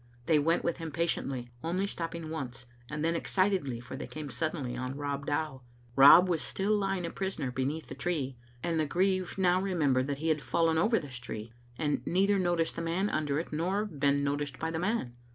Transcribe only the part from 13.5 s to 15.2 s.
nor been notic^ by the man.